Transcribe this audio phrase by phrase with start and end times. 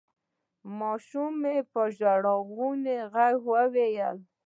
[0.79, 4.17] ماشومې په ژړغوني غږ وویل: